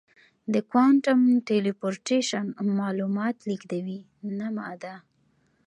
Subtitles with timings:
[0.53, 2.45] د کوانټم ټیلیپورټیشن
[2.79, 4.01] معلومات لېږدوي
[4.37, 4.95] نه ماده.